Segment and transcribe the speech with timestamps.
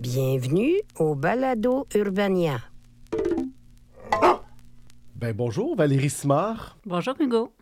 [0.00, 2.58] Bienvenue au Balado Urbania.
[5.14, 7.52] Ben bonjour, Valérie Simard, Bonjour Hugo.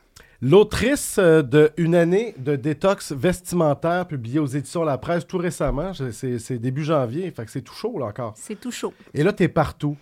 [0.42, 5.92] l'autrice euh, de Une année de détox vestimentaire publiée aux éditions La Presse tout récemment.
[6.10, 8.34] C'est début janvier, fait que c'est tout chaud là encore.
[8.36, 8.92] C'est tout chaud.
[9.14, 9.96] Et là, tu es partout.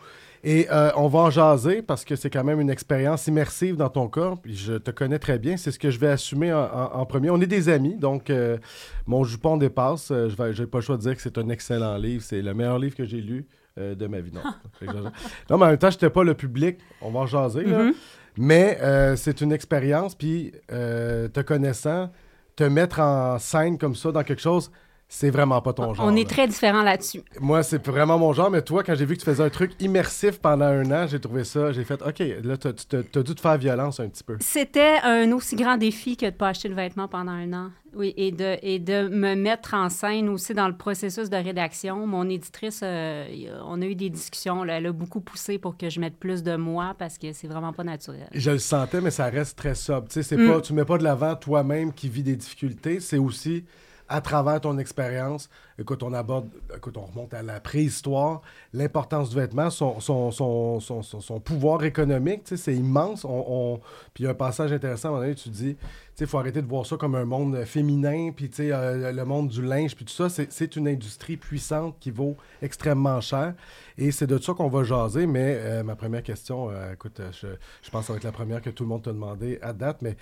[0.45, 3.89] Et euh, on va en jaser parce que c'est quand même une expérience immersive dans
[3.89, 4.41] ton corps.
[4.41, 5.57] Puis je te connais très bien.
[5.57, 7.31] C'est ce que je vais assumer en, en- en premier.
[7.31, 8.59] On est des amis, donc euh,
[9.07, 10.11] mon jupon dépasse.
[10.11, 12.25] Euh, je n'ai pas le choix de dire que c'est un excellent livre.
[12.25, 13.47] C'est le meilleur livre que j'ai lu
[13.79, 14.33] euh, de ma vie.
[14.33, 14.43] Non,
[15.51, 16.79] non, mais en même temps, je n'étais pas le public.
[17.01, 17.65] On va en jaser.
[17.65, 17.91] là.
[18.37, 18.79] Mais
[19.17, 20.15] c'est une expérience.
[20.17, 22.11] Puis te connaissant,
[22.57, 24.73] te mettre en scène comme ça dans quelque chose,
[25.15, 26.07] c'est vraiment pas ton genre.
[26.07, 26.21] On là.
[26.23, 27.21] est très différents là-dessus.
[27.39, 29.73] Moi, c'est vraiment mon genre, mais toi, quand j'ai vu que tu faisais un truc
[29.79, 33.35] immersif pendant un an, j'ai trouvé ça, j'ai fait, OK, là, tu t'as t'as dû
[33.35, 34.39] te faire violence un petit peu.
[34.41, 37.71] C'était un aussi grand défi que de ne pas acheter le vêtement pendant un an.
[37.95, 42.07] Oui, et de, et de me mettre en scène aussi dans le processus de rédaction.
[42.07, 43.27] Mon éditrice, euh,
[43.67, 44.65] on a eu des discussions.
[44.65, 47.49] là, elle a beaucoup poussé pour que je mette plus de moi parce que c'est
[47.49, 48.29] vraiment pas naturel.
[48.33, 50.09] Je le sentais, mais ça reste très sobre.
[50.09, 50.49] Tu sais, c'est Mm.
[50.51, 53.67] pas, tu mets pas de l'avant toi-même qui vit des difficultés, c'est aussi
[54.13, 55.49] à travers ton expérience.
[55.79, 58.43] Écoute, on aborde, écoute, on remonte à la préhistoire,
[58.75, 63.25] l'importance du vêtement, son, son, son, son, pouvoir économique, c'est immense.
[63.25, 63.81] On,
[64.13, 65.77] Puis il y a un passage intéressant, à un moment donné, tu dis,
[66.21, 69.63] il faut arrêter de voir ça comme un monde féminin, puis euh, le monde du
[69.63, 73.55] linge, puis tout ça, c'est- c'est une industrie puissante qui vaut extrêmement cher.
[73.99, 77.31] Et c'est de ça qu'on va jaser, mais euh, ma première question, euh, écoute, euh,
[77.33, 77.49] je,
[77.83, 79.73] je pense que ça va être la première que tout le monde t'a demandé à
[79.73, 80.17] date, mais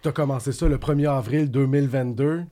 [0.00, 2.44] tu as commencé ça le 1er avril 2022.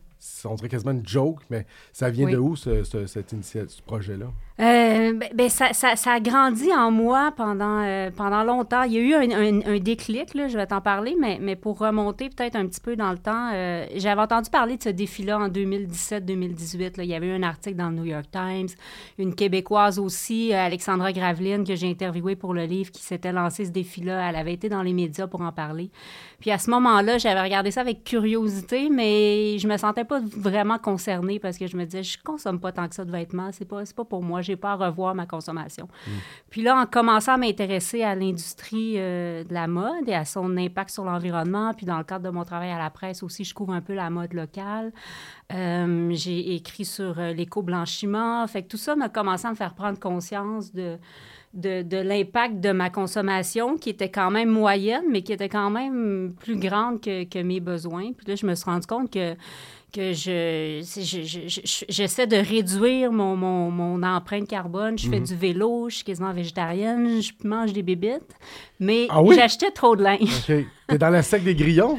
[0.44, 2.32] On dirait quasiment une joke, mais ça vient Oui.
[2.32, 4.26] de où, ce, ce- cette initiative, ce projet-là?
[4.60, 8.82] Euh, ben, ben, ça, ça- ça a grandi en moi pendant, euh, pendant longtemps.
[8.82, 11.56] Il y a eu un, un- un déclic, là, je vais t'en parler, mais, mais
[11.56, 14.88] pour remonter peut-être un petit peu dans le temps, euh, j'avais entendu parler de ce
[14.90, 16.96] défi-là en 2017-2018.
[16.98, 17.04] là.
[17.04, 18.68] Il y avait eu un article dans le New York Times,
[19.18, 23.70] une Québécoise aussi, Alexandra Graveline, que j'ai interviewée pour le livre, qui s'était lancé ce
[23.70, 24.28] défi-là.
[24.28, 25.90] Elle avait été dans les médias pour en parler.
[26.40, 30.78] Puis à ce moment-là, j'avais regardé ça avec curiosité, mais je me sentais pas vraiment
[30.78, 33.64] concernée parce que je me disais, je consomme pas tant que ça de vêtements, c'est
[33.64, 35.88] pas, pas pour moi, j'ai pas à revoir ma consommation.
[36.50, 40.56] Puis là, en commençant à m'intéresser à l'industrie euh, de la mode et à son
[40.56, 43.54] impact sur l'environnement, puis dans le cadre de mon travail à la presse aussi, je
[43.54, 44.92] couvre un peu la mode locale.
[45.52, 48.46] Euh, j'ai écrit sur euh, l'éco-blanchiment.
[48.46, 50.96] Fait que tout ça m'a commencé à me faire prendre conscience de,
[51.54, 55.70] de, de l'impact de ma consommation, qui était quand même moyenne, mais qui était quand
[55.70, 58.12] même plus grande que, que mes besoins.
[58.12, 59.34] Puis là, je me suis rendu compte que,
[59.92, 60.80] que je,
[61.88, 64.98] j'essaie de réduire mon, mon, mon empreinte carbone.
[64.98, 68.34] Je fais du vélo, je suis quasiment végétarienne, je mange des bébites,
[68.80, 69.34] mais Ah oui?
[69.36, 70.46] j'achetais trop de linge.
[70.46, 71.98] T'es dans la sec des grillons?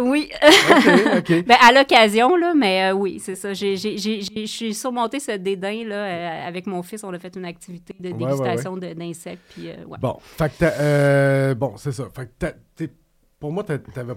[0.00, 0.30] Oui.
[0.70, 0.88] OK,
[1.18, 1.44] OK.
[1.46, 3.52] Ben, à l'occasion, là, mais euh, oui, c'est ça.
[3.52, 5.94] J'ai, j'ai, j'ai, j'ai- je suis surmonté ce dédain, là.
[5.96, 9.68] euh, avec mon fils, on a fait une activité de ouais, dégustation de- d'insectes, puis
[9.68, 9.98] euh, ouais.
[10.00, 12.04] Bon, fait que bon, c'est ça.
[12.16, 12.86] Fait que
[13.42, 14.14] pour moi, t'a- t'avais,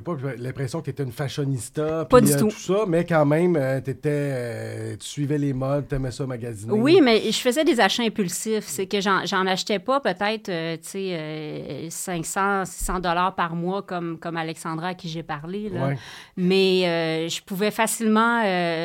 [0.00, 2.50] pas l'impression que t'étais une fashionista, Pas du euh, tout.
[2.50, 6.72] ça, mais quand même, euh, t'étais, euh, tu suivais les modes, t'aimais ça magasiner.
[6.72, 8.66] Oui, mais je faisais des achats impulsifs.
[8.68, 13.82] C'est que j'en, achetais pas peut-être, euh, tu sais, euh, 500, 600 dollars par mois
[13.82, 15.70] comme, comme Alexandra à qui j'ai parlé.
[15.70, 15.88] Là.
[15.88, 15.98] Ouais.
[16.36, 18.42] Mais je pouvais facilement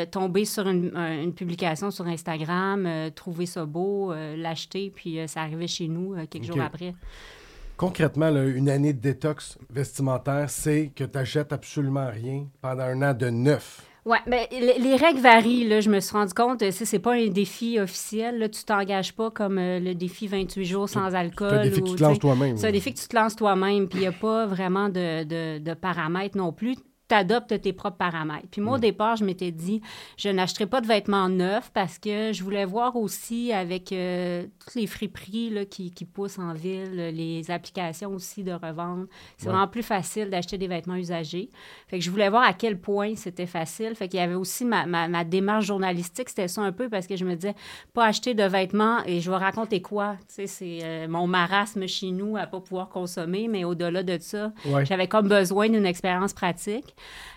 [0.10, 5.68] tomber sur une, un- une publication sur Instagram, trouver ça beau, l'acheter, puis ça arrivait
[5.68, 6.95] chez nous quelques jours après.
[7.78, 13.02] Concrètement, là, une année de détox vestimentaire, c'est que tu n'achètes absolument rien pendant un
[13.02, 13.81] an de neuf.
[14.06, 15.68] Oui, mais les, les règles varient.
[15.68, 18.38] Là, je me suis rendu compte, c'est c'est pas un défi officiel.
[18.38, 21.50] Là, tu t'engages pas comme euh, le défi 28 jours sans alcool.
[21.52, 22.58] C'est un défi que tu te lances toi-même.
[22.58, 23.88] C'est un défi que tu te lances toi-même.
[23.88, 26.76] Puis il n'y a pas vraiment de, de, de paramètres non plus.
[27.10, 28.48] Adoptes tes propres paramètres.
[28.50, 29.82] Puis moi, au départ, je m'étais dit,
[30.18, 34.74] je n'achèterai pas de vêtements neufs parce que je voulais voir aussi avec euh, toutes
[34.74, 39.08] les friperies là, qui, qui poussent en ville, les applications aussi de revente.
[39.38, 39.52] C'est Ouais.
[39.54, 41.52] vraiment plus facile d'acheter des vêtements usagés.
[41.88, 43.94] Fait que je voulais voir à quel point c'était facile.
[43.94, 47.06] Fait qu'il y avait aussi ma, ma, ma démarche journalistique, c'était ça un peu parce
[47.06, 47.54] que je me disais,
[47.94, 50.16] pas acheter de vêtements et je vais raconter quoi?
[50.30, 54.18] Tu sais, c'est euh, mon marasme chez nous à pas pouvoir consommer, mais au-delà de
[54.20, 54.84] ça, Ouais.
[54.84, 56.93] j'avais comme besoin d'une expérience pratique.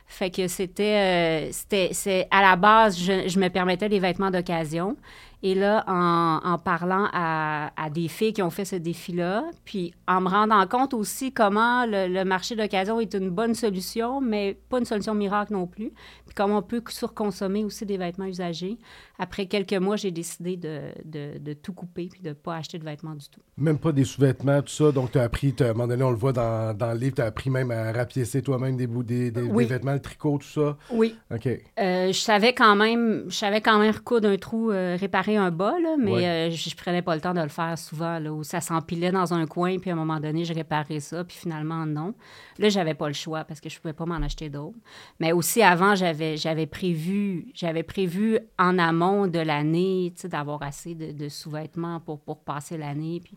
[0.07, 4.97] Fait que c'était, euh, c'était, c'est à la base, je, me permettais des vêtements d'occasion.
[5.43, 10.21] Et là, en, parlant à, à des filles qui ont fait ce défi-là, puis en
[10.21, 14.79] me rendant compte aussi comment le, le marché d'occasion est une bonne solution, mais pas
[14.79, 15.91] une solution miracle non plus,
[16.25, 18.79] puis comment on peut surconsommer aussi des vêtements usagés.
[19.19, 22.79] Après quelques mois, j'ai décidé de, de, de tout couper puis de ne pas acheter
[22.79, 23.41] de vêtements du tout.
[23.57, 24.93] Même pas des sous-vêtements, tout ça.
[24.93, 27.15] Donc, tu as appris, à un moment donné, on le voit dans, dans le livre,
[27.17, 29.65] tu as appris même à rapiécer toi-même des, bouts, des, des, Oui.
[29.65, 30.77] des vêtements, le tricot, tout ça.
[30.91, 31.17] Oui.
[31.35, 31.47] OK.
[31.47, 35.51] Euh, je savais quand même, je savais quand même recoudre un trou, euh, réparer un
[35.51, 38.33] bas, là, mais euh, je, je prenais pas le temps de le faire souvent, là,
[38.33, 41.37] où ça s'empilait dans un coin, puis à un moment donné, je réparais ça, puis
[41.37, 42.15] finalement, non.
[42.59, 44.79] Là, j'avais pas le choix parce que je pouvais pas m'en acheter d'autres.
[45.21, 51.29] Mais aussi, avant, j'avais, prévu, j'avais prévu en amont de l'année, d'avoir assez de, de
[51.29, 53.37] sous-vêtements pour, pour passer l'année, puis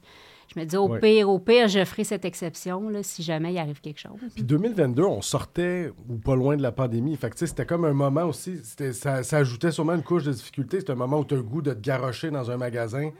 [0.54, 1.00] je me disais, au Ouais.
[1.00, 4.18] pire, au pire, je ferai cette exception, là, si jamais il arrive quelque chose.
[4.34, 7.16] Puis 2022, on sortait ou pas loin de la pandémie.
[7.18, 10.32] Fait que c'était comme un moment aussi, c'était- ça, ça ajoutait sûrement une couche de
[10.34, 10.80] difficulté.
[10.80, 13.12] C'était un moment où tu as le goût de te garrocher dans un magasin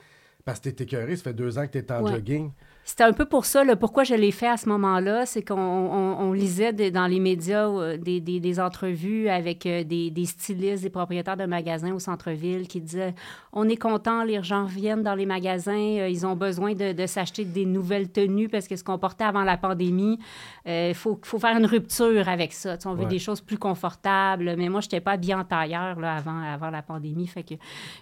[0.44, 1.16] parce que tu écœuré.
[1.18, 2.14] Ça fait deux ans que tu es en Ouais.
[2.14, 2.52] jogging.
[2.90, 5.54] C'était un peu pour ça, là, pourquoi je l'ai fait à ce moment-là, c'est qu'on
[5.60, 10.26] on- on lisait dans les médias euh, des, des- des entrevues avec euh, des, des
[10.26, 13.14] stylistes, des propriétaires de magasins au centre-ville qui disaient
[13.54, 17.06] On est content, les gens reviennent dans les magasins, euh, ils ont besoin de, de
[17.06, 20.18] s'acheter des nouvelles tenues parce que ce qu'on portait avant la pandémie,
[20.66, 22.76] il faut, faut faire une rupture avec ça.
[22.86, 23.06] On veut Ouais.
[23.10, 26.72] des choses plus confortables, mais moi, je n'étais pas bien en tailleur là, avant, avant
[26.72, 27.28] la pandémie.
[27.28, 27.54] Fait que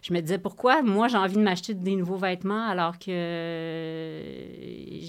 [0.01, 3.11] je me disais pourquoi moi j'ai envie de m'acheter des nouveaux vêtements alors que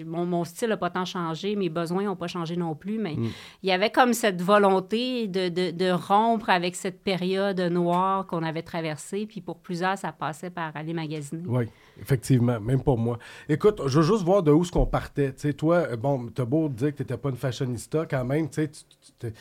[0.07, 3.15] mon, mon style n'a pas tant changé, mes besoins n'ont pas changé non plus, mais
[3.63, 8.43] il y avait comme cette volonté de, de- de rompre avec cette période noire qu'on
[8.43, 11.43] avait traversée, puis pour plusieurs, ça passait par aller magasiner.
[11.47, 11.65] Oui,
[12.01, 13.19] effectivement, même pour moi.
[13.49, 15.33] Écoute, je veux juste voir de où ce qu'on partait.
[15.35, 18.49] Tu sais, toi, euh, bon, t'as beau dire que t'étais pas une fashionista, quand même,
[18.49, 19.33] tu sais, tu-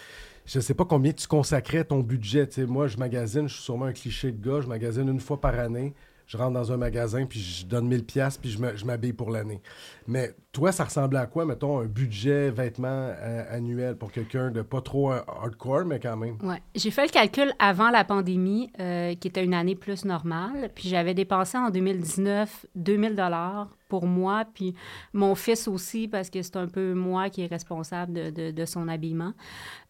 [0.46, 2.48] je sais pas combien tu consacrais ton budget.
[2.48, 5.20] Tu sais, moi, je magasine, je suis sûrement un cliché de gars, je magasine une
[5.20, 5.94] fois par année.
[6.28, 9.62] Je rentre dans un magasin, puis je donne 1000 pièces puis je m'habille pour l'année.
[10.08, 14.62] Mais toi, ça ressemblait à quoi, mettons, un budget vêtements euh, annuel pour quelqu'un de
[14.62, 16.38] pas trop euh, hardcore, mais quand même?
[16.42, 16.62] Ouais.
[16.76, 20.70] J'ai fait le calcul avant la pandémie, euh, qui était une année plus normale.
[20.76, 24.74] Puis j'avais dépensé en 2019 2000 dollars pour moi, puis
[25.14, 28.66] mon fils aussi, parce que c'est un peu moi qui est responsable de, de- de
[28.66, 29.34] son habillement.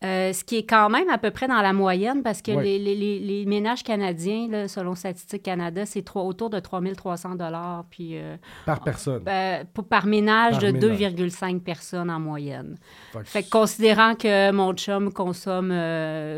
[0.04, 2.64] Euh, ce qui est quand même à peu près dans la moyenne, parce que Ouais.
[2.64, 7.36] les, les- les- les ménages canadiens, là, selon Statistique Canada, c'est trois- autour de 3300
[7.36, 9.24] dollars, puis euh, Par personne.
[9.28, 11.16] euh, pour- par ménage Par de ménage.
[11.16, 12.76] 2,5 personnes en moyenne.
[13.14, 15.72] Fait Fait que considérant que mon chum consomme,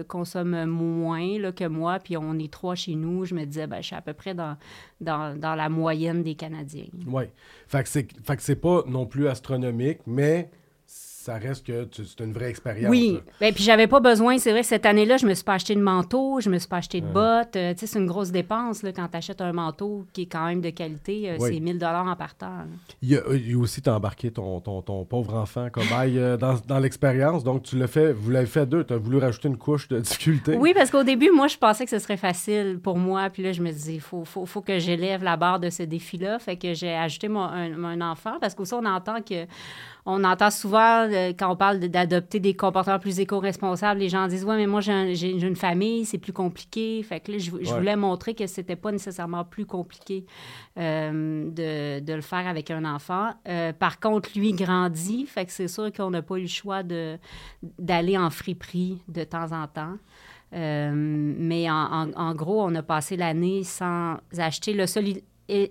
[0.07, 3.77] consomme moins là, que moi, puis on est trois chez nous, je me disais, ben,
[3.81, 4.57] je suis à peu près dans,
[5.01, 6.85] dans, dans la moyenne des Canadiens.
[7.07, 7.23] Oui.
[7.67, 10.49] Fait que c'est pas non plus astronomique, mais
[11.29, 12.89] ça reste que c'est une vraie expérience.
[12.89, 13.19] Oui, là.
[13.39, 15.79] ben, puis j'avais pas besoin, c'est vrai, cette année-là, je me suis pas acheté de
[15.81, 17.55] manteau, je me suis pas acheté de bottes.
[17.55, 20.25] Euh, tu sais, c'est une grosse dépense là, quand tu achètes un manteau qui est
[20.25, 21.51] quand même de qualité, euh, Oui.
[21.53, 22.47] c'est 1000 dollars en partant.
[22.49, 22.65] là.
[23.03, 26.17] Il y a, il y a aussi t'as embarqué ton, ton, ton pauvre enfant cobaye
[26.17, 29.17] euh, dans, dans l'expérience, donc tu l'as fait, vous l'avez fait deux, tu as voulu
[29.17, 30.55] rajouter une couche de difficulté.
[30.57, 33.29] Oui, parce qu'au début, moi, je pensais que ce serait facile pour moi.
[33.29, 35.83] Puis là, je me disais, il faut, faut, faut que j'élève la barre de ce
[35.83, 36.39] défi-là.
[36.39, 39.45] Fait que j'ai ajouté mon, un, un enfant parce qu'aussi, on entend que.
[40.11, 44.43] On entend souvent, euh, quand on parle d'adopter des comportements plus éco-responsables, les gens disent
[44.43, 47.03] Ouais, mais moi, j'ai un- j'ai j'ai une famille, c'est plus compliqué.
[47.03, 47.77] Fait que là, je, je Ouais.
[47.77, 50.25] voulais montrer que c'était pas nécessairement plus compliqué
[50.77, 53.29] euh, de, de le faire avec un enfant.
[53.47, 55.25] Euh, par contre, lui grandit.
[55.27, 56.81] Fait que c'est sûr qu'on n'a pas eu le choix
[57.77, 59.95] d'aller en friperie de temps en temps.
[60.51, 64.73] Mais en, en- en gros, on a passé l'année sans acheter.
[64.73, 65.05] Le seul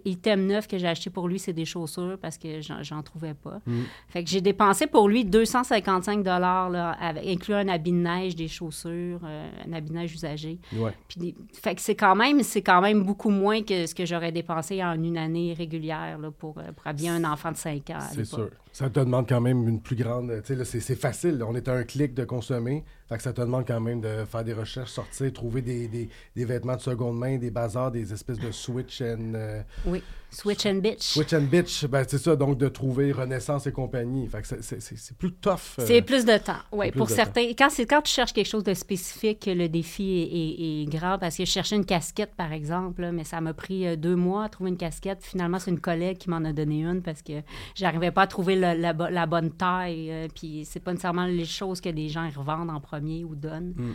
[0.05, 3.61] item neuf que j'ai acheté pour lui, c'est des chaussures parce que j'en, trouvais pas.
[4.09, 9.21] Fait que j'ai dépensé pour lui 255 dollars, inclus un habit de neige, des chaussures,
[9.25, 10.59] euh, un habit de neige usagé.
[10.75, 10.93] Ouais.
[11.09, 14.33] Puis fait que c'est quand même c'est quand même beaucoup moins que ce que j'aurais
[14.33, 17.99] dépensé en une année régulière là, pour, euh, pour habiller un enfant de 5 ans.
[18.13, 18.51] C'est sûr.
[18.79, 20.41] Ça te demande quand même une plus grande.
[20.47, 21.43] Tu sais, c'est facile.
[21.43, 22.85] On est à un clic de consommer.
[23.09, 26.77] Fait que ça te demande quand même de faire des recherches, sortir, trouver des vêtements
[26.77, 29.33] de seconde main, des bazars, des espèces de switch and.
[29.35, 30.01] euh, Oui.
[30.31, 31.01] Switch and bitch.
[31.15, 31.87] switch and bitch.
[31.87, 34.27] Ben, c'est ça, donc de trouver Renaissance et compagnie.
[34.29, 35.53] Fait que c'est- c'est c'est- c'est plus tough.
[35.79, 36.91] euh, C'est plus de temps, oui.
[36.91, 40.83] Pour certains, quand, c'est, quand tu cherches quelque chose de spécifique, le défi est, est-
[40.83, 43.87] est grand parce que je cherchais une casquette, par exemple, là, mais ça m'a pris
[43.87, 45.25] euh, deux mois à trouver une casquette.
[45.25, 47.41] Finalement, c'est une collègue qui m'en a donné une parce que
[47.75, 50.11] j'arrivais pas à trouver la, la bonne taille.
[50.11, 53.73] euh, puis c'est pas nécessairement les choses que les gens revendent en premier ou donnent.
[53.77, 53.93] Mm.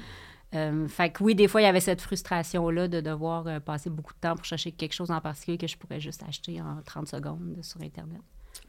[0.53, 3.89] Euh, fait que oui, des fois, il y avait cette frustration-là de devoir euh, passer
[3.89, 6.81] beaucoup de temps pour chercher quelque chose en particulier que je pourrais juste acheter en
[6.85, 8.21] 30 secondes sur Internet.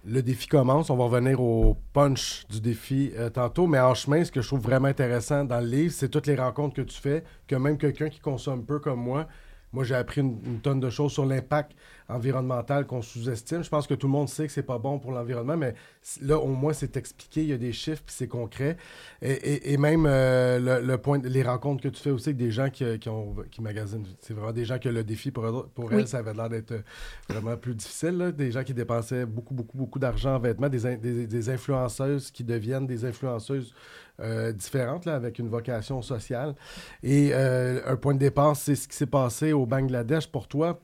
[0.04, 0.88] Le défi commence.
[0.88, 3.66] On va revenir au punch du défi euh, tantôt.
[3.66, 6.36] Mais en chemin, ce que je trouve vraiment intéressant dans le livre, c'est toutes les
[6.36, 9.26] rencontres que tu fais, que même quelqu'un qui consomme peu comme moi,
[9.72, 11.72] moi, j'ai appris une, une tonne de choses sur l'impact
[12.08, 13.64] environnemental qu'on sous-estime.
[13.64, 15.74] Je pense que tout le monde sait que c'est pas bon pour l'environnement, mais
[16.20, 18.76] là, au moins, c'est expliqué, il y a des chiffres, puis c'est concret.
[19.22, 22.36] Et, et- et même euh, le, le point, les rencontres que tu fais aussi avec
[22.36, 25.44] des gens qui, qui, ont, qui magasinent, c'est vraiment des gens que le défi pour,
[25.46, 25.94] eux- pour Oui.
[26.00, 26.82] elles, ça avait l'air d'être euh,
[27.28, 28.18] vraiment plus difficile.
[28.18, 28.32] là.
[28.32, 32.30] Des gens qui dépensaient beaucoup, beaucoup, beaucoup d'argent en vêtements, des, in- des, des influenceuses
[32.30, 33.72] qui deviennent des influenceuses
[34.20, 36.54] euh, différentes, là, avec une vocation sociale.
[37.02, 40.78] Et euh, un point de départ, c'est ce qui s'est passé au Bangladesh pour toi.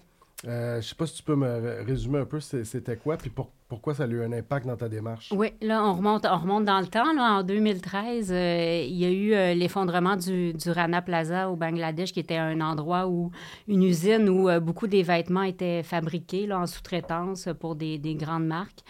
[0.46, 3.50] Euh, je sais pas si tu peux me résumer un peu c'était quoi, puis pour-
[3.68, 5.32] pourquoi ça a eu un impact dans ta démarche?
[5.36, 7.12] Oui, là, on remonte, on remonte dans le temps.
[7.12, 11.56] Là, en 2013, euh, il y a eu euh, l'effondrement du, du Rana Plaza au
[11.56, 13.30] Bangladesh, qui était un endroit où,
[13.68, 18.14] une usine où euh, beaucoup des vêtements étaient fabriqués là, en sous-traitance pour des, des
[18.14, 18.80] grandes marques.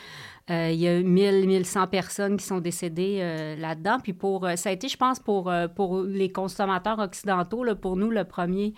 [0.48, 3.20] Il y a eu 1000, 1100 personnes qui sont décédées
[3.56, 3.98] là-dedans.
[4.02, 8.10] Puis pour, ça a été, je pense, pour, pour les consommateurs occidentaux, là, pour nous,
[8.10, 8.74] le premier,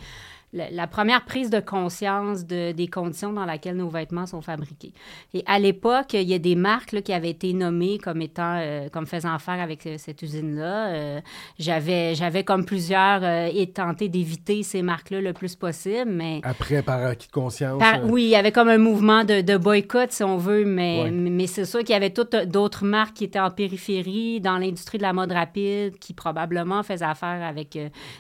[0.53, 4.93] la, la première prise de conscience de- des conditions dans lesquelles nos vêtements sont fabriqués.
[5.33, 8.57] Et à l'époque, il y a des marques là, qui avaient été nommées comme étant,
[8.61, 10.89] euh, comme faisant affaire avec cette usine-là.
[10.89, 11.21] Euh,
[11.59, 17.03] j'avais, j'avais comme plusieurs euh, tenté d'éviter ces marques-là le plus possible, mais Après, par
[17.07, 17.79] acquis de conscience.
[17.79, 20.65] par- euh, oui, il y avait comme un mouvement de, de boycott, si on veut,
[20.65, 21.11] mais, Ouais.
[21.11, 24.99] mais c'est sûr qu'il y avait toutes d'autres marques qui étaient en périphérie, dans l'industrie
[24.99, 27.79] de la mode rapide, qui probablement faisaient affaire avec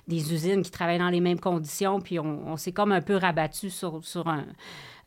[0.08, 3.16] des usines qui travaillaient dans les mêmes conditions, puis on, on s'est comme un peu
[3.16, 4.44] rabattu sur, sur un...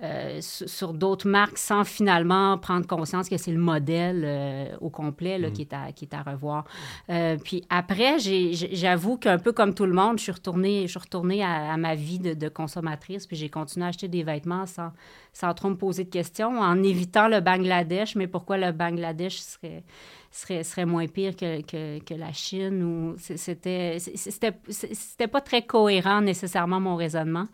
[0.02, 4.90] euh, sur, sur d'autres marques sans finalement prendre conscience que c'est le modèle euh, au
[4.90, 6.66] complet là, qui, est à, qui est à revoir.
[7.10, 11.00] Euh, puis après, j'avoue qu'un peu comme tout le monde, je suis retournée, je suis
[11.00, 14.66] retournée à, à ma vie de, de consommatrice, puis j'ai continué à acheter des vêtements
[14.66, 14.92] sans,
[15.34, 18.16] sans trop me poser de questions, en évitant le Bangladesh.
[18.16, 19.84] Mais pourquoi le Bangladesh serait,
[20.36, 21.62] serait, serait moins pire que,
[22.00, 22.84] que, la Chine?
[22.84, 27.46] Ou c'était, c'était, pas très cohérent nécessairement mon raisonnement.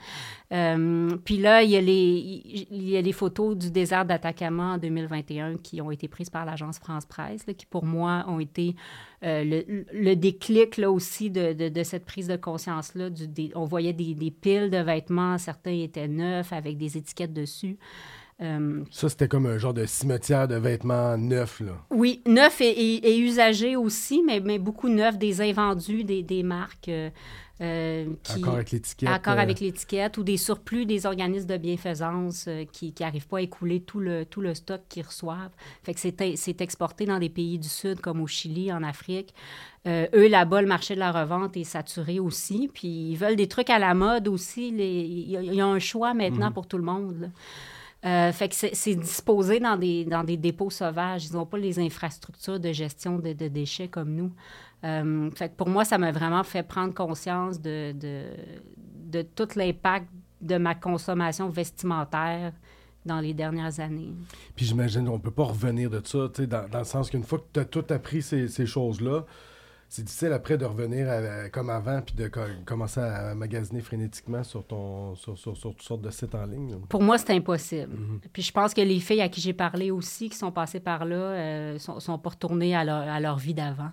[0.52, 4.74] Euh, puis là, il y, a les, il y a les photos du désert d'Atacama
[4.74, 8.76] en 2021 qui ont été prises par l'agence France-Presse, là, qui pour moi ont été
[9.24, 13.10] euh, le, déclic là, aussi de, de, cette prise de conscience-là.
[13.56, 17.78] On voyait des piles de vêtements, certains étaient neufs avec des étiquettes dessus.
[18.42, 21.74] Euh, Ça, c'était comme un genre de cimetière de vêtements neufs, là.
[21.92, 26.42] oui, neufs et, et, et usagés aussi, mais, mais beaucoup neufs, des invendus, des, des
[26.44, 26.90] marques.
[26.90, 27.10] euh,
[27.62, 29.10] euh, qui, Encore avec l'étiquette.
[29.10, 33.38] Accord euh, avec l'étiquette ou des surplus des organismes de bienfaisance euh, qui n'arrivent pas
[33.38, 35.52] à écouler tout le, tout le stock qu'ils reçoivent.
[35.84, 39.36] Fait que c'est exporté dans des pays du Sud comme au Chili, en Afrique.
[39.86, 42.68] Euh, eux, là-bas, le marché de la revente est saturé aussi.
[42.74, 44.72] Puis ils veulent des trucs à la mode aussi.
[44.72, 46.54] Les- Il y, a- un choix maintenant Mhm.
[46.54, 47.16] pour tout le monde.
[47.22, 47.28] là.
[48.04, 51.26] Euh, fait que c'est disposé dans des, dans des dépôts sauvages.
[51.28, 54.32] Ils n'ont pas les infrastructures de gestion de, déchets comme nous.
[54.84, 58.24] Euh, fait que pour moi, ça m'a vraiment fait prendre conscience de, de,
[59.12, 60.08] de tout l'impact
[60.42, 62.54] de ma consommation vestimentaire
[63.06, 64.14] dans les dernières années.
[64.56, 67.46] Puis j'imagine qu'on peut pas revenir de ça, dans, dans le sens qu'une fois que
[67.54, 69.26] tu as tout appris ces, ces choses-là,
[69.94, 73.82] c'est difficile après de revenir à- à- comme avant puis de co- commencer à magasiner
[73.82, 76.72] frénétiquement sur ton sur, sur, sur toutes sortes de sites en ligne.
[76.72, 76.78] là.
[76.88, 77.92] Pour moi, c'est impossible.
[78.32, 81.04] Puis je pense que les filles à qui j'ai parlé aussi, qui sont passées par
[81.04, 83.92] là, euh, sont, sont pas retournées à leur, à leur vie d'avant.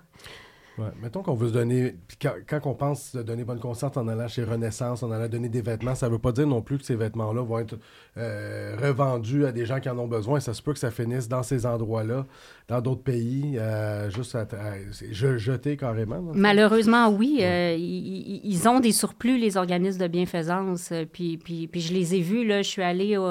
[0.78, 0.90] Ouais.
[1.02, 1.96] Mettons qu'on veut se donner.
[2.06, 5.28] Puis quand, quand on pense se donner bonne conscience en allant chez Renaissance, en allant
[5.28, 7.76] donner des vêtements, ça veut pas dire non plus que ces vêtements-là vont être
[8.16, 10.38] euh, revendus à des gens qui en ont besoin.
[10.38, 12.26] Ça se peut que ça finisse dans ces endroits-là,
[12.68, 14.46] dans d'autres pays, euh, juste à,
[15.10, 16.22] jeter carrément.
[16.32, 17.40] Malheureusement, oui.
[17.42, 20.92] euh, ils, ont des surplus, les organismes de bienfaisance.
[21.12, 22.62] Puis, puis, puis je les ai vus, là.
[22.62, 23.28] Je suis allée au,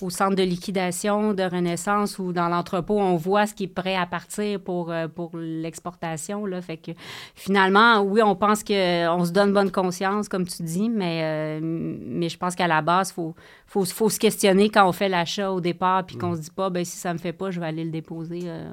[0.00, 3.96] au centre de liquidation de Renaissance ou dans l'entrepôt, on voit ce qui est prêt
[3.96, 6.62] à partir pour, pour l'exportation, là.
[6.62, 6.92] Fait que
[7.34, 12.28] finalement, oui, on pense qu'on se donne bonne conscience, comme tu dis, mais, euh, mais
[12.28, 13.34] je pense qu'à la base, il faut,
[13.66, 16.50] faut, faut, se questionner quand on fait l'achat au départ, puis qu'on ne se dit
[16.50, 18.68] pas, ben si ça me fait pas, je vais aller le déposer euh,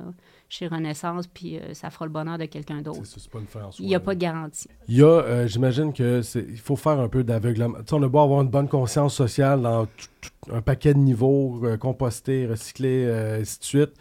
[0.50, 3.00] chez Renaissance, puis euh, ça fera le bonheur de quelqu'un d'autre.
[3.06, 4.68] C'est pas une fin en soi, Il n'y a pas de garantie.
[4.90, 7.78] Il y a, euh, j'imagine que il faut faire un peu d'aveuglement.
[7.80, 10.94] Tu sais, on a beau avoir une bonne conscience sociale dans tout- tout- un paquet
[10.94, 13.92] de niveaux, euh, composter, recycler, euh, ainsi de suite.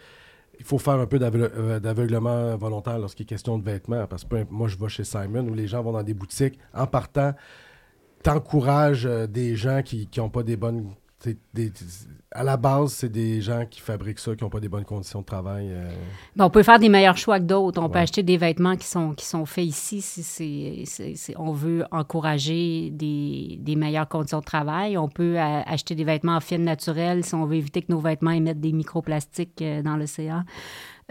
[0.61, 4.05] Il faut faire un peu euh, d'aveuglement volontaire lorsqu'il est question de vêtements.
[4.05, 6.59] Parce que moi, je vais chez Simon où les gens vont dans des boutiques.
[6.71, 7.33] En partant,
[8.21, 10.91] t'encourages euh, des gens qui n'ont pas des bonnes.
[11.53, 11.71] Des-
[12.33, 15.19] à la base, c'est des gens qui fabriquent ça, qui n'ont pas des bonnes conditions
[15.19, 15.67] de travail.
[15.69, 15.91] euh.
[16.35, 17.81] Ben, on peut faire des meilleurs choix que d'autres.
[17.81, 20.23] On peut acheter des vêtements qui sont, qui sont faits ici si
[20.85, 24.97] c'est, on veut encourager des, des meilleures conditions de travail.
[24.97, 28.31] On peut acheter des vêtements en fil naturel si on veut éviter que nos vêtements
[28.31, 30.43] émettent des microplastiques euh, dans l'océan.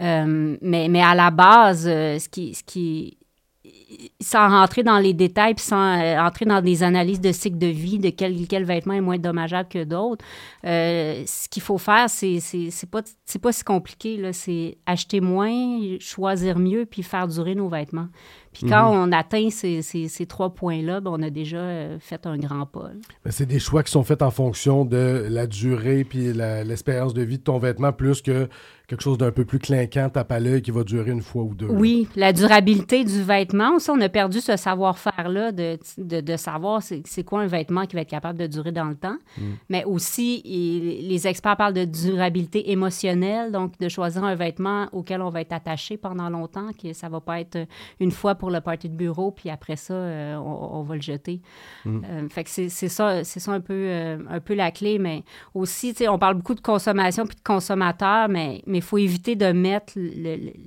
[0.01, 3.17] Euh, mais, mais à la base, ce qui, ce qui
[4.19, 7.67] sans rentrer dans les détails puis sans euh, entrer dans des analyses de cycle de
[7.67, 10.25] vie, de quel, quel vêtement est moins dommageable que d'autres,
[10.65, 14.17] euh, ce qu'il faut faire, c'est c'est c'est pas, c'est pas si compliqué.
[14.17, 14.33] là.
[14.33, 18.07] C'est acheter moins, choisir mieux, puis faire durer nos vêtements.
[18.53, 22.25] Puis quand on atteint ces, ces, ces trois points-là, ben, on a déjà euh, fait
[22.27, 22.89] un grand pas.
[23.23, 27.13] Mais c'est des choix qui sont faits en fonction de la durée puis la- l'expérience
[27.13, 28.49] de vie de ton vêtement, plus que
[28.91, 31.55] quelque chose d'un peu plus clinquant, tape à l'œil, qui va durer une fois ou
[31.55, 31.67] deux.
[31.67, 36.81] Oui, la durabilité du vêtement aussi, on a perdu ce savoir-faire-là de, de, de savoir
[36.83, 39.15] c'est quoi un vêtement qui va être capable de durer dans le temps.
[39.69, 45.21] Mais aussi, il- les experts parlent de durabilité émotionnelle, donc de choisir un vêtement auquel
[45.21, 47.65] on va être attaché pendant longtemps, que ça va pas être
[48.01, 51.01] une fois pour le party de bureau, puis après ça, euh, on, on va le
[51.01, 51.39] jeter.
[51.85, 54.99] Euh, fait que c'est c'est ça, c'est ça un peu, euh, un peu la clé,
[54.99, 59.51] mais aussi, on parle beaucoup de consommation puis de consommateurs, mais il faut éviter de
[59.51, 59.93] mettre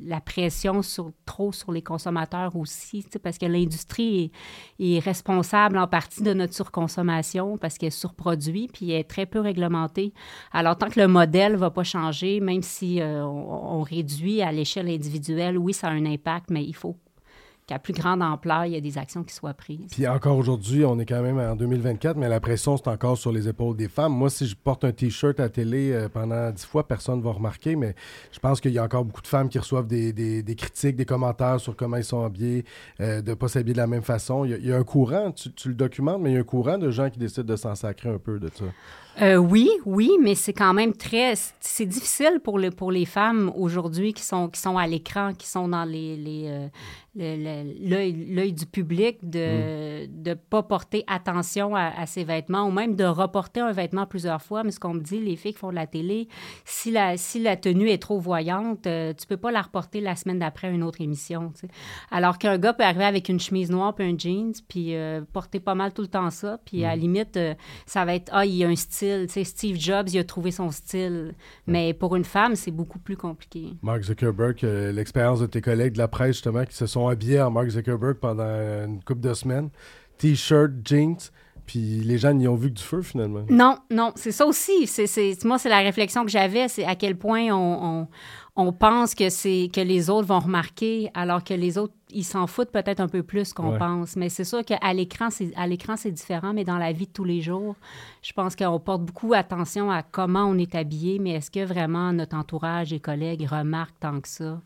[0.06, 4.30] la pression sur, trop sur les consommateurs aussi, parce que l'industrie
[4.78, 9.40] est, responsable en partie de notre surconsommation parce qu'elle surproduit puis elle est très peu
[9.40, 10.14] réglementée.
[10.52, 14.52] Alors, tant que le modèle ne va pas changer, même si euh, on réduit à
[14.52, 16.96] l'échelle individuelle, oui, ça a un impact, mais il faut
[17.66, 19.88] qu'à plus grande ampleur, il y ait des actions qui soient prises.
[19.90, 23.32] Puis encore aujourd'hui, on est quand même en 2024, mais la pression, c'est encore sur
[23.32, 24.12] les épaules des femmes.
[24.12, 27.32] Moi, si je porte un T-shirt à télé euh, pendant dix fois, personne ne va
[27.32, 27.94] remarquer, mais
[28.32, 31.06] je pense qu'il y a encore beaucoup de femmes qui reçoivent des, des- critiques, des
[31.06, 32.64] commentaires sur comment ils sont habillés,
[33.00, 34.44] euh, de ne pas s'habiller de la même façon.
[34.44, 36.36] Il y a, il y a un courant, tu, tu le documentes, mais il y
[36.36, 38.64] a un courant de gens qui décident de s'en sacrer un peu de ça.
[39.22, 41.34] Euh, oui, oui, mais c'est quand même très...
[41.60, 45.46] C'est difficile pour, le, pour les femmes aujourd'hui qui sont, qui sont à l'écran, qui
[45.46, 46.68] sont dans les, les, euh,
[47.16, 53.04] l'œil du public, de ne pas porter attention à, à ses vêtements ou même de
[53.04, 54.64] reporter un vêtement plusieurs fois.
[54.64, 56.28] Mais ce qu'on me dit, les filles qui font de la télé,
[56.64, 60.16] si la, si la tenue est trop voyante, euh, tu peux pas la reporter la
[60.16, 61.52] semaine d'après à une autre émission.
[62.10, 65.60] Alors qu'un gars peut arriver avec une chemise noire puis un jeans, puis euh, porter
[65.60, 67.54] pas mal tout le temps ça, puis à la limite, euh,
[67.86, 69.03] ça va être, ah, il y a un style.
[69.44, 71.34] Steve Jobs, il a trouvé son style.
[71.66, 73.74] Mais pour une femme, c'est beaucoup plus compliqué.
[73.82, 77.40] Mark Zuckerberg, euh, l'expérience de tes collègues de la presse, justement, qui se sont habillés
[77.40, 79.70] en Mark Zuckerberg pendant une couple de semaines.
[80.18, 81.16] T-shirt, jeans,
[81.66, 83.44] puis les gens n'y ont vu que du feu, finalement.
[83.48, 84.86] Non, non, c'est ça aussi.
[84.86, 88.06] C'est, c'est- moi, c'est la réflexion que j'avais, c'est à quel point on,
[88.56, 92.24] on, on pense que, c'est, que les autres vont remarquer, alors que les autres, ils
[92.24, 93.78] s'en foutent peut-être un peu plus qu'on Ouais.
[93.78, 94.16] pense.
[94.16, 97.12] Mais c'est sûr qu'à l'écran, c'est, à l'écran, c'est différent, mais dans la vie de
[97.12, 97.76] tous les jours,
[98.22, 102.12] je pense qu'on porte beaucoup attention à comment on est habillé, mais est-ce que vraiment
[102.12, 104.60] notre entourage et collègues remarquent tant que ça?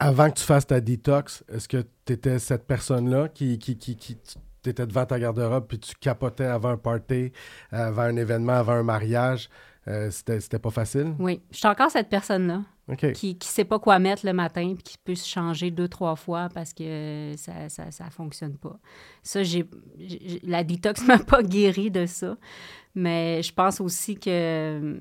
[0.00, 3.96] Avant que tu fasses ta détox, est-ce que tu étais cette personne-là qui, qui, qui,
[3.96, 4.16] qui
[4.62, 7.32] tu étais devant ta garde-robe puis tu capotais avant un party,
[7.72, 9.48] avant un événement, avant un mariage?
[9.88, 11.14] Euh, c'était, c'était pas facile?
[11.18, 12.60] Oui, je suis encore cette personne-là.
[12.90, 13.12] OK.
[13.12, 16.16] qui ne sait pas quoi mettre le matin puis qui peut se changer deux, trois
[16.16, 18.78] fois parce que ça ça, ça fonctionne pas.
[19.22, 19.66] Ça, j'ai,
[20.42, 22.36] la détox m'a pas guéri de ça.
[22.94, 25.00] Mais je pense aussi que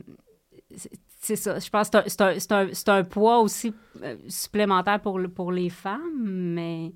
[1.19, 1.59] c'est- ça.
[1.59, 3.73] Je pense que c'est un, un- un- un poids aussi
[4.03, 6.91] euh, supplémentaire pour, pour les femmes, mais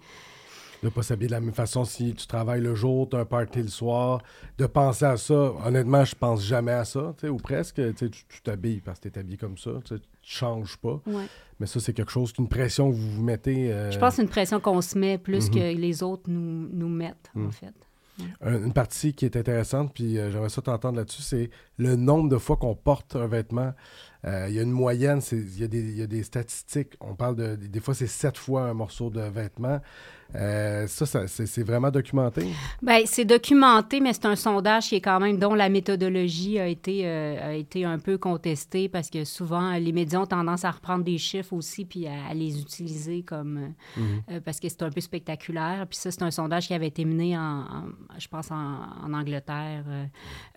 [0.84, 3.26] De pas s'habiller de la même façon si tu travailles le jour, tu as un
[3.26, 4.24] party le soir.
[4.58, 7.80] De penser à ça, honnêtement, je pense jamais à ça, ou presque.
[7.96, 8.10] Tu
[8.44, 9.72] t'habilles parce que tu es habillé comme ça.
[9.86, 11.00] Tu tu changes pas.
[11.08, 11.26] ouais.
[11.60, 13.72] Mais ça, c'est quelque chose, une pression que vous vous mettez.
[13.72, 15.54] euh, je pense que c'est une pression qu'on se met plus Mhm.
[15.56, 17.52] que les autres nous, nous mettent, en Mhm.
[17.52, 17.74] fait.
[18.41, 22.30] Un- Une partie qui est intéressante, puis euh, j'aimerais ça t'entendre là-dessus, c'est le nombre
[22.30, 23.74] de fois qu'on porte un vêtement
[24.24, 25.62] Euh, il y a une moyenne, il y,
[25.98, 26.94] y, a des statistiques.
[27.00, 27.56] On parle de.
[27.56, 29.82] Des fois, c'est sept fois un morceau de vêtement.
[30.36, 32.48] Euh, ça, c'est vraiment documenté?
[32.82, 36.67] Bien, c'est documenté, mais c'est un sondage qui est quand même, dont la méthodologie a
[36.67, 40.72] été, euh, a été un peu contestée parce que souvent, les médias ont tendance à
[40.72, 43.74] reprendre des chiffres aussi puis à, les utiliser comme.
[43.98, 44.41] Mhm.
[44.46, 45.86] parce que c'est un peu spectaculaire.
[45.89, 47.65] Puis ça, c'est un sondage qui avait été mené, en,
[48.17, 49.84] je pense, en, Angleterre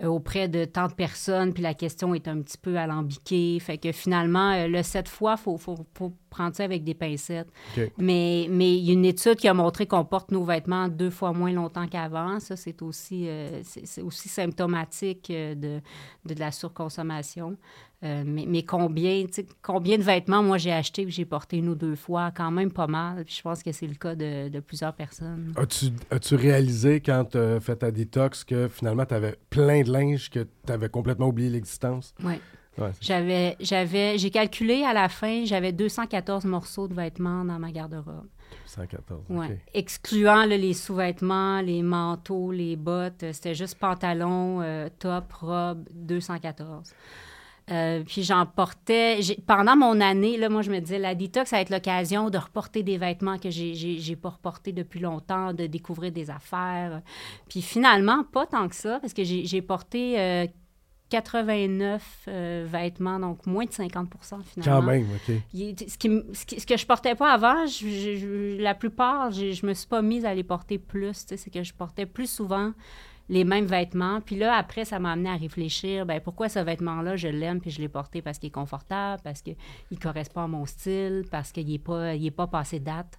[0.04, 1.52] auprès de tant de personnes.
[1.52, 3.58] Puis la question est un petit peu alambiquée.
[3.60, 7.48] Fait que finalement, le sept fois, il faut, faut, faut prendre ça avec des pincettes.
[7.96, 11.10] Mais, mais il y a une étude qui a montré qu'on porte nos vêtements deux
[11.10, 12.40] fois moins longtemps qu'avant.
[12.40, 15.80] Ça, c'est aussi, euh, c'est aussi symptomatique euh, de,
[16.24, 17.56] de, la surconsommation.
[18.02, 19.24] Euh, mais, mais, combien,
[19.62, 22.30] combien de vêtements moi j'ai acheté que j'ai porté une ou deux fois?
[22.30, 23.24] Quand même pas mal.
[23.26, 25.54] je pense que c'est le cas de, de plusieurs personnes.
[25.56, 29.90] As-tu as réalisé quand tu as fait ta détox que finalement tu avais plein de
[29.90, 32.14] linge que tu avais complètement oublié l'existence?
[32.22, 32.34] Oui
[33.00, 38.26] j'avais, j'avais, j'ai calculé à la fin, j'avais 214 morceaux de vêtements dans ma garde-robe.
[38.64, 39.58] 214, ouais.
[39.72, 46.94] Excluant les sous-vêtements, les manteaux, les bottes, c'était juste pantalon, euh, top, robe, 214.
[47.70, 49.20] Euh, puis j'en portais.
[49.46, 52.36] Pendant mon année, là, moi, je me disais, la détox, ça va être l'occasion de
[52.36, 57.00] reporter des vêtements que j'ai, pas reportés depuis longtemps, de découvrir des affaires.
[57.48, 60.46] Puis finalement, pas tant que ça, parce que j'ai, j'ai porté euh,
[61.10, 64.06] 89 euh, vêtements, donc moins de 50%
[64.42, 64.80] finalement.
[64.80, 65.34] Quand même, OK.
[65.52, 67.64] ce, qui, ce, que je portais pas avant,
[68.58, 71.24] la plupart, je me suis pas mise à les porter plus.
[71.26, 72.72] C'est que je portais plus souvent
[73.28, 74.20] les mêmes vêtements.
[74.20, 77.70] Puis là, après, ça m'a amené à réfléchir, ben pourquoi ce vêtement-là, je l'aime, puis
[77.70, 79.56] je l'ai porté parce qu'il est confortable, parce qu'il
[80.00, 83.18] correspond à mon style, parce qu'il n'est pas, il est pas passé date.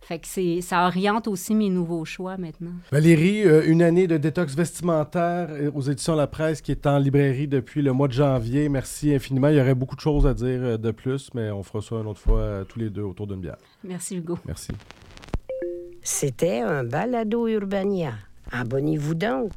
[0.00, 2.72] Fait que c'est, ça oriente aussi mes nouveaux choix maintenant.
[2.90, 6.98] Valérie, euh, une année de détox vestimentaire euh, aux éditions La Presse qui est en
[6.98, 8.68] librairie depuis le mois de janvier.
[8.68, 9.48] Merci infiniment.
[9.48, 11.96] Il y aurait beaucoup de choses à dire euh, de plus, mais on fera ça
[11.96, 13.56] une autre fois tous les deux autour d'une bière.
[13.82, 14.38] Merci Hugo.
[14.46, 14.72] Merci.
[16.02, 18.12] C'était un balado Urbania.
[18.52, 19.50] Abonnez-vous donc.